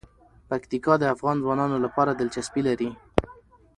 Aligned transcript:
پکتیکا 0.49 0.93
د 0.99 1.03
افغان 1.15 1.37
ځوانانو 1.43 1.77
لپاره 1.85 2.11
دلچسپي 2.19 2.61
لري. 2.67 2.89